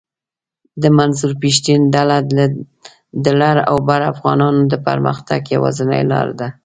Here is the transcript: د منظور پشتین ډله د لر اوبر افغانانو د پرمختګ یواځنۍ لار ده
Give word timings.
د 0.81 0.83
منظور 0.97 1.31
پشتین 1.41 1.81
ډله 1.95 2.17
د 3.23 3.25
لر 3.41 3.57
اوبر 3.73 3.99
افغانانو 4.13 4.61
د 4.71 4.73
پرمختګ 4.87 5.41
یواځنۍ 5.55 6.01
لار 6.11 6.27
ده 6.39 6.47